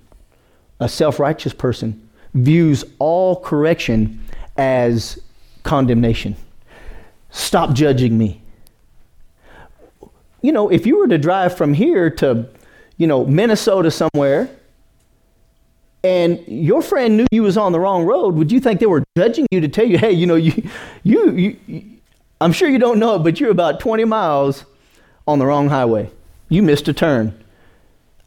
[0.81, 4.21] a self righteous person, views all correction
[4.57, 5.19] as
[5.62, 6.37] condemnation.
[7.31, 8.41] Stop judging me.
[10.43, 12.49] You know, if you were to drive from here to,
[12.97, 14.49] you know, Minnesota somewhere,
[16.05, 19.03] and your friend knew you was on the wrong road, would you think they were
[19.19, 20.69] judging you to tell you, hey, you know, you,
[21.03, 21.33] you,
[21.67, 21.83] you,
[22.41, 24.65] I'm sure you don't know it, but you're about 20 miles
[25.27, 26.11] on the wrong highway.
[26.49, 27.43] You missed a turn.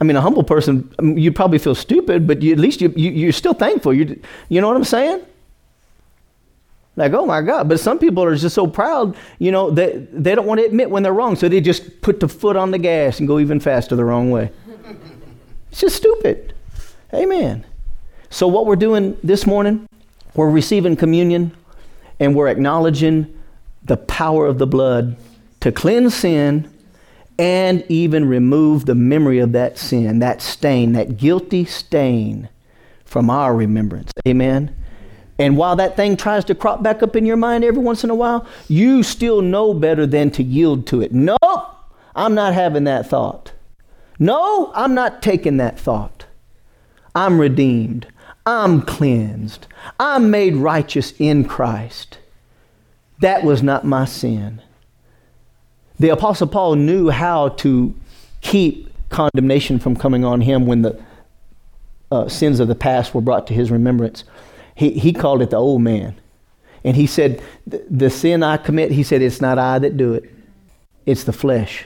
[0.01, 3.11] I mean, a humble person—you'd um, probably feel stupid, but you, at least you, you,
[3.11, 3.93] you're still thankful.
[3.93, 5.25] You, you know what I'm saying?
[6.99, 7.69] Like, oh my God.
[7.69, 10.89] But some people are just so proud, you know, they, they don't want to admit
[10.89, 11.37] when they're wrong.
[11.37, 14.31] So they just put the foot on the gas and go even faster the wrong
[14.31, 14.51] way.
[15.71, 16.53] it's just stupid.
[17.13, 17.65] Amen.
[18.29, 19.87] So, what we're doing this morning,
[20.35, 21.55] we're receiving communion
[22.19, 23.33] and we're acknowledging
[23.83, 25.15] the power of the blood
[25.61, 26.69] to cleanse sin
[27.39, 32.49] and even remove the memory of that sin, that stain, that guilty stain
[33.05, 34.11] from our remembrance.
[34.27, 34.75] Amen.
[35.39, 38.09] And while that thing tries to crop back up in your mind every once in
[38.09, 41.13] a while, you still know better than to yield to it.
[41.13, 41.37] No,
[42.13, 43.53] I'm not having that thought.
[44.19, 46.25] No, I'm not taking that thought.
[47.15, 48.07] I'm redeemed.
[48.45, 49.65] I'm cleansed.
[49.97, 52.17] I'm made righteous in Christ.
[53.21, 54.61] That was not my sin.
[55.99, 57.93] The Apostle Paul knew how to
[58.41, 61.01] keep condemnation from coming on him when the
[62.11, 64.23] uh, sins of the past were brought to his remembrance
[64.79, 66.15] he, he called it the old man.
[66.85, 70.33] And he said, The sin I commit, he said, it's not I that do it,
[71.05, 71.85] it's the flesh.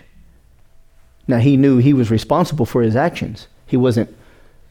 [1.27, 3.47] Now, he knew he was responsible for his actions.
[3.65, 4.15] He wasn't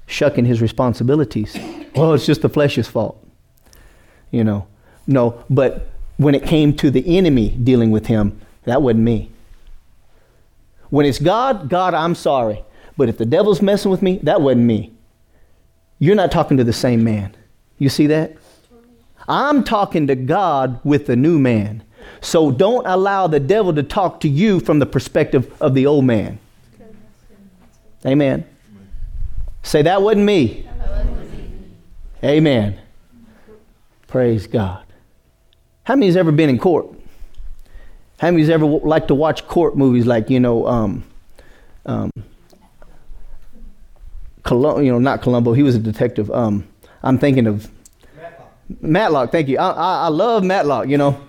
[0.06, 1.56] shucking his responsibilities.
[1.94, 3.22] Well, it's just the flesh's fault.
[4.30, 4.66] You know,
[5.06, 9.30] no, but when it came to the enemy dealing with him, that wasn't me.
[10.90, 12.62] When it's God, God, I'm sorry.
[12.96, 14.92] But if the devil's messing with me, that wasn't me.
[15.98, 17.34] You're not talking to the same man.
[17.78, 18.36] You see that?
[19.28, 21.82] I'm talking to God with the new man.
[22.20, 26.04] So don't allow the devil to talk to you from the perspective of the old
[26.04, 26.38] man.
[28.04, 28.44] Amen.
[29.62, 30.68] Say, that wasn't me.
[32.24, 32.78] Amen.
[34.08, 34.84] Praise God.
[35.84, 36.94] How many has ever been in court?
[38.22, 41.02] How many has ever liked to watch court movies like, you know, um,
[41.86, 42.12] um,
[44.44, 46.30] Colum- you know, not Columbo, he was a detective.
[46.30, 46.68] Um,
[47.02, 47.68] I'm thinking of
[48.16, 48.80] Matlock.
[48.80, 49.58] Matlock thank you.
[49.58, 51.20] I, I, I, love Matlock, you know.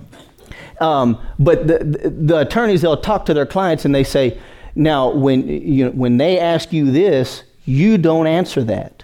[0.80, 4.38] Um, but the, the, the, attorneys, they'll talk to their clients and they say,
[4.76, 9.04] now, when, you when they ask you this, you don't answer that.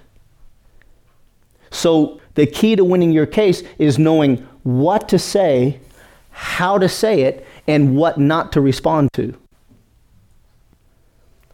[1.71, 5.79] So the key to winning your case is knowing what to say,
[6.29, 9.33] how to say it, and what not to respond to.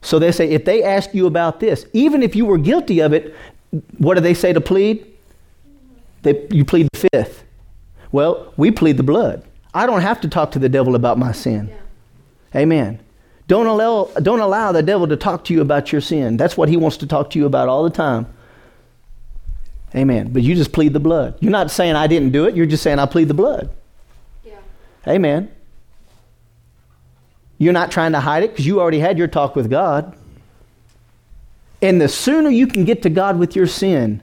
[0.02, 3.12] So they say, if they ask you about this, even if you were guilty of
[3.12, 3.36] it,
[3.98, 5.06] what do they say to plead?
[6.22, 7.44] They, you plead the fifth.
[8.12, 9.44] Well, we plead the blood.
[9.74, 11.70] I don't have to talk to the devil about my sin.
[11.70, 12.62] Yeah.
[12.62, 13.00] Amen.
[13.48, 16.38] Don't allow, don't allow the devil to talk to you about your sin.
[16.38, 18.28] That's what he wants to talk to you about all the time.
[19.96, 20.34] Amen.
[20.34, 21.38] But you just plead the blood.
[21.40, 22.56] You're not saying I didn't do it.
[22.56, 23.70] You're just saying I plead the blood.
[24.44, 24.58] Yeah.
[25.08, 25.52] Amen.
[27.58, 30.18] You're not trying to hide it because you already had your talk with God.
[31.82, 34.22] And the sooner you can get to God with your sin,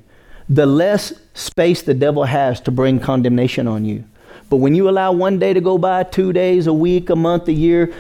[0.49, 4.05] the less space the devil has to bring condemnation on you.
[4.51, 7.49] But when you allow one day to go by, two days, a week, a month,
[7.49, 7.91] a year,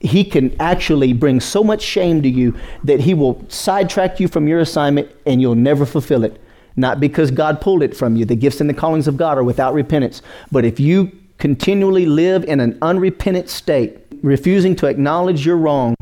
[0.00, 4.48] he can actually bring so much shame to you that he will sidetrack you from
[4.48, 6.40] your assignment and you'll never fulfill it.
[6.74, 8.24] Not because God pulled it from you.
[8.24, 10.22] The gifts and the callings of God are without repentance.
[10.50, 15.96] But if you continually live in an unrepentant state, refusing to acknowledge your wrong,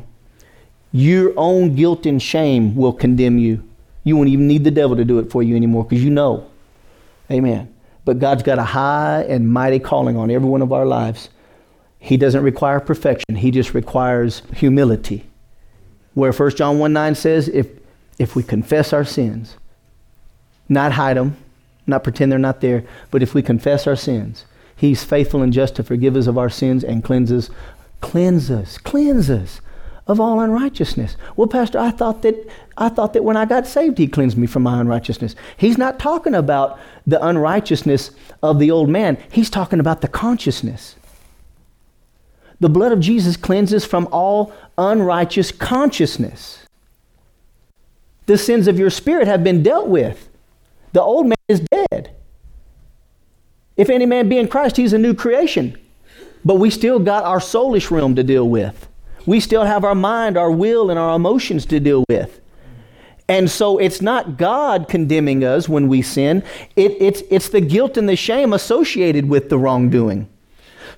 [0.92, 3.62] your own guilt and shame will condemn you.
[4.04, 6.50] You won't even need the devil to do it for you anymore because you know.
[7.30, 7.72] Amen.
[8.04, 11.28] But God's got a high and mighty calling on every one of our lives.
[12.00, 15.24] He doesn't require perfection, He just requires humility.
[16.14, 17.68] Where 1 John 1 9 says, if,
[18.18, 19.56] if we confess our sins,
[20.68, 21.36] not hide them,
[21.86, 24.44] not pretend they're not there, but if we confess our sins,
[24.78, 27.50] He's faithful and just to forgive us of our sins and cleanse us,
[28.00, 29.60] cleanse us, cleanse us
[30.06, 31.16] of all unrighteousness.
[31.34, 34.46] Well, Pastor, I thought that I thought that when I got saved, He cleansed me
[34.46, 35.34] from my unrighteousness.
[35.56, 39.18] He's not talking about the unrighteousness of the old man.
[39.32, 40.94] He's talking about the consciousness.
[42.60, 46.60] The blood of Jesus cleanses from all unrighteous consciousness.
[48.26, 50.28] The sins of your spirit have been dealt with.
[50.92, 52.14] The old man is dead.
[53.78, 55.78] If any man be in Christ, he's a new creation.
[56.44, 58.88] But we still got our soulish realm to deal with
[59.28, 62.40] we still have our mind, our will, and our emotions to deal with.
[63.28, 66.42] And so it's not God condemning us when we sin,
[66.76, 70.30] it, it's, it's the guilt and the shame associated with the wrongdoing.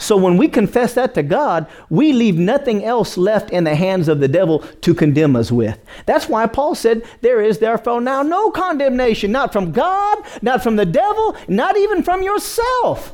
[0.01, 4.09] So when we confess that to God, we leave nothing else left in the hands
[4.09, 5.79] of the devil to condemn us with.
[6.07, 10.77] That's why Paul said, There is therefore now no condemnation, not from God, not from
[10.77, 13.13] the devil, not even from yourself,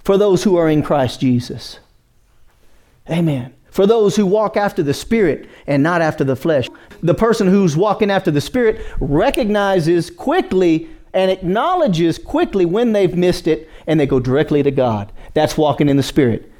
[0.00, 1.78] for those who are in Christ Jesus.
[3.08, 3.54] Amen.
[3.70, 6.66] For those who walk after the Spirit and not after the flesh.
[7.04, 13.46] The person who's walking after the Spirit recognizes quickly and acknowledges quickly when they've missed
[13.46, 15.12] it and they go directly to God.
[15.34, 16.50] That's walking in the Spirit.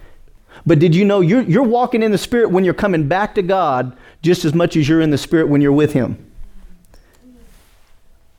[0.64, 3.42] But did you know you're, you're walking in the Spirit when you're coming back to
[3.42, 6.32] God just as much as you're in the Spirit when you're with Him?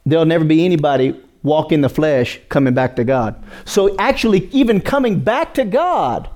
[0.06, 3.42] There'll never be anybody walk in the flesh coming back to God.
[3.66, 6.30] So, actually, even coming back to God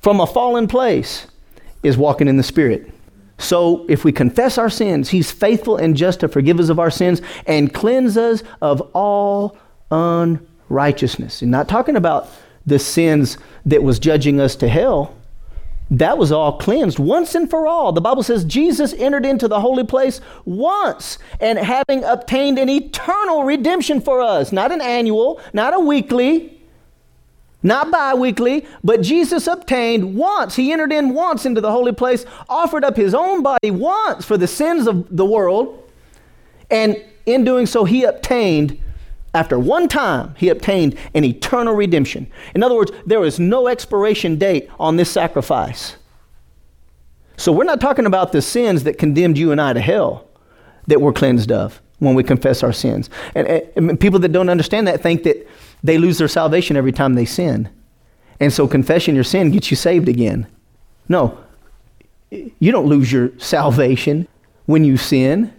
[0.00, 1.26] from a fallen place
[1.82, 2.93] is walking in the Spirit.
[3.38, 6.90] So, if we confess our sins, He's faithful and just to forgive us of our
[6.90, 9.56] sins and cleanse us of all
[9.90, 11.42] unrighteousness.
[11.42, 12.28] And not talking about
[12.64, 15.14] the sins that was judging us to hell.
[15.90, 17.92] That was all cleansed once and for all.
[17.92, 23.44] The Bible says Jesus entered into the holy place once and having obtained an eternal
[23.44, 26.53] redemption for us, not an annual, not a weekly,
[27.64, 30.54] not bi weekly, but Jesus obtained once.
[30.54, 34.36] He entered in once into the holy place, offered up his own body once for
[34.36, 35.90] the sins of the world,
[36.70, 38.80] and in doing so, he obtained
[39.34, 42.28] after one time, he obtained an eternal redemption.
[42.54, 45.96] In other words, there is no expiration date on this sacrifice.
[47.36, 50.28] So we're not talking about the sins that condemned you and I to hell
[50.86, 53.10] that we're cleansed of when we confess our sins.
[53.34, 55.48] And, and, people that don't understand that think that
[55.84, 57.68] they lose their salvation every time they sin.
[58.40, 60.48] And so confessing your sin gets you saved again.
[61.08, 61.38] No,
[62.30, 64.26] you don't lose your salvation
[64.66, 65.52] when you sin.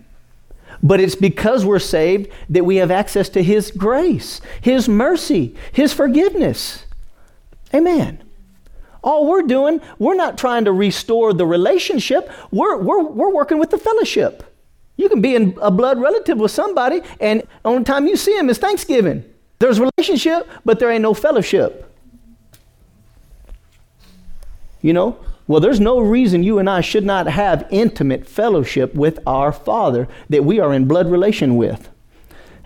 [0.83, 5.93] But it's because we're saved that we have access to His grace, His mercy, His
[5.93, 6.85] forgiveness.
[7.73, 8.21] Amen.
[9.03, 13.69] All we're doing, we're not trying to restore the relationship, we're, we're, we're working with
[13.69, 14.43] the fellowship.
[14.97, 18.49] You can be in a blood relative with somebody, and only time you see him
[18.49, 19.23] is Thanksgiving.
[19.59, 21.91] There's relationship, but there ain't no fellowship.
[24.81, 29.19] You know, well, there's no reason you and I should not have intimate fellowship with
[29.27, 31.89] our Father that we are in blood relation with.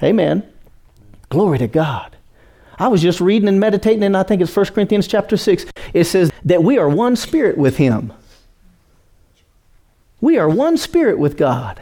[0.02, 0.48] Amen.
[1.30, 2.16] Glory to God.
[2.78, 5.66] I was just reading and meditating, and I think it's 1 Corinthians chapter 6.
[5.94, 8.14] It says that we are one spirit with Him.
[10.22, 11.82] We are one spirit with God.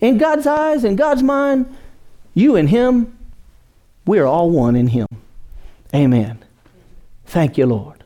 [0.00, 1.74] In God's eyes, in God's mind,
[2.34, 3.16] you and Him,
[4.06, 5.06] we are all one in Him.
[5.94, 6.38] Amen.
[7.26, 8.04] Thank you, Lord.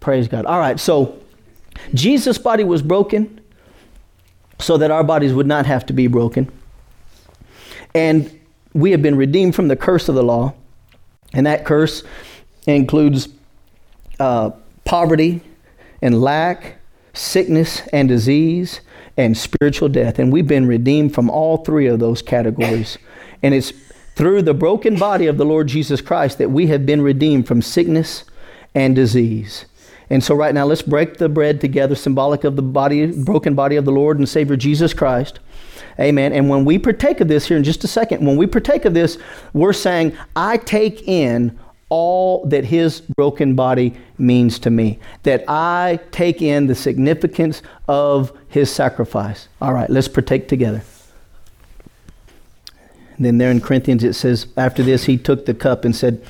[0.00, 0.44] Praise God.
[0.44, 1.18] All right, so
[1.94, 3.40] Jesus' body was broken
[4.58, 6.50] so that our bodies would not have to be broken.
[7.94, 8.40] And
[8.72, 10.54] we have been redeemed from the curse of the law.
[11.32, 12.02] And that curse
[12.66, 13.28] includes
[14.18, 14.50] uh,
[14.84, 15.42] poverty
[16.02, 16.76] and lack,
[17.12, 18.80] sickness and disease,
[19.16, 20.18] and spiritual death.
[20.18, 22.98] And we've been redeemed from all three of those categories.
[23.42, 23.72] And it's
[24.14, 27.62] through the broken body of the Lord Jesus Christ that we have been redeemed from
[27.62, 28.24] sickness
[28.74, 29.66] and disease.
[30.10, 33.76] And so, right now, let's break the bread together, symbolic of the body, broken body
[33.76, 35.40] of the Lord and Savior Jesus Christ.
[35.98, 36.32] Amen.
[36.32, 38.94] And when we partake of this here in just a second, when we partake of
[38.94, 39.16] this,
[39.52, 41.58] we're saying, I take in
[41.94, 48.36] all that his broken body means to me, that I take in the significance of
[48.48, 49.46] his sacrifice.
[49.60, 50.82] All right, let's partake together.
[53.16, 56.20] And then there in Corinthians it says, after this, he took the cup and said,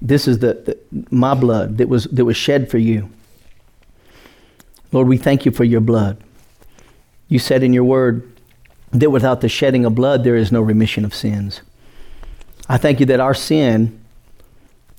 [0.00, 0.78] this is the, the,
[1.10, 3.10] my blood that was, that was shed for you.
[4.92, 6.16] Lord, we thank you for your blood.
[7.28, 8.32] You said in your word
[8.92, 11.60] that without the shedding of blood, there is no remission of sins.
[12.66, 13.99] I thank you that our sin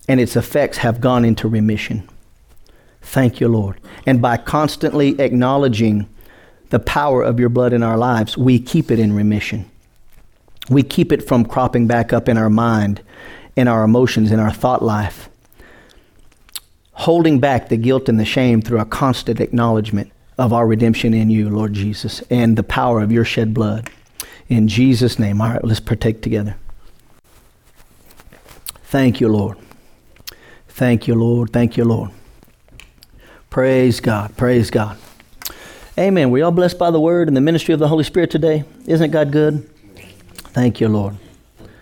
[0.08, 2.08] and its effects have gone into remission.
[3.02, 3.80] Thank you, Lord.
[4.06, 6.08] And by constantly acknowledging
[6.70, 9.70] the power of your blood in our lives, we keep it in remission.
[10.70, 13.02] We keep it from cropping back up in our mind
[13.56, 15.30] in our emotions, in our thought life.
[16.94, 21.30] Holding back the guilt and the shame through a constant acknowledgement of our redemption in
[21.30, 23.90] you, Lord Jesus, and the power of your shed blood.
[24.50, 25.42] In Jesus' name.
[25.42, 26.56] All right, let's partake together.
[28.84, 29.58] Thank you, Lord.
[30.82, 31.54] Thank you, Lord.
[31.54, 32.10] Thank you, Lord.
[33.52, 34.36] Praise God.
[34.36, 34.98] Praise God.
[35.96, 36.32] Amen.
[36.32, 38.64] We all blessed by the word and the ministry of the Holy Spirit today.
[38.88, 39.70] Isn't God good?
[40.56, 41.18] Thank you, Lord.